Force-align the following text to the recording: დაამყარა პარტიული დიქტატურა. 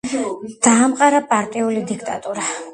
დაამყარა 0.67 1.21
პარტიული 1.35 1.87
დიქტატურა. 1.95 2.51